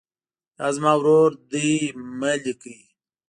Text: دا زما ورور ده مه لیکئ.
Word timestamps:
دا 0.57 0.67
زما 0.75 0.93
ورور 0.99 1.29
ده 1.51 1.65
مه 2.19 2.33
لیکئ. 2.43 2.79